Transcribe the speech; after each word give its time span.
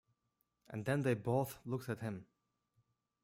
And 0.67 0.85
then 0.85 1.03
they 1.03 1.13
both 1.13 1.59
looked 1.63 1.87
at 1.87 1.99
him. 1.99 2.25